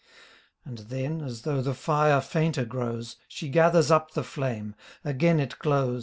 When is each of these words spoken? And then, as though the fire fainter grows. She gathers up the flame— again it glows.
And 0.65 0.79
then, 0.79 1.21
as 1.21 1.43
though 1.43 1.61
the 1.61 1.75
fire 1.75 2.21
fainter 2.21 2.65
grows. 2.65 3.17
She 3.27 3.49
gathers 3.49 3.91
up 3.91 4.13
the 4.15 4.23
flame— 4.23 4.73
again 5.05 5.39
it 5.39 5.59
glows. 5.59 5.99